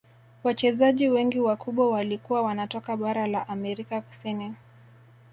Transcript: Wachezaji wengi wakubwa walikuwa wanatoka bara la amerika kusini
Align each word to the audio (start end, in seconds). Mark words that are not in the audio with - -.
Wachezaji 0.43 1.09
wengi 1.09 1.39
wakubwa 1.39 1.91
walikuwa 1.91 2.41
wanatoka 2.41 2.97
bara 2.97 3.27
la 3.27 3.47
amerika 3.47 4.01
kusini 4.01 4.53